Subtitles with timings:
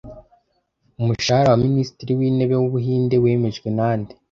[1.01, 4.13] Umushahara wa Minisitiri w’intebe w’Ubuhinde wemejwe nande